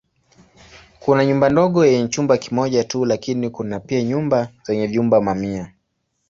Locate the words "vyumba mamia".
4.87-5.73